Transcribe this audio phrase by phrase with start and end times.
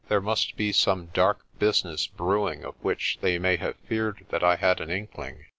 [0.07, 4.55] There must be some dark business brewing of which they may have feared that I
[4.55, 5.45] had an inkling.